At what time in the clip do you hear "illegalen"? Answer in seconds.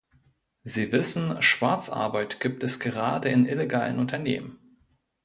3.45-3.99